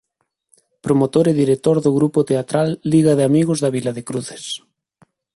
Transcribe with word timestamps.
Promotor 0.85 1.25
e 1.31 1.39
director 1.41 1.77
do 1.85 1.91
grupo 1.97 2.19
teatral 2.29 2.69
Liga 2.93 3.13
de 3.15 3.23
Amigos 3.29 3.61
da 3.63 3.73
Vila 3.75 3.91
de 3.97 4.05
Cruces. 4.09 4.45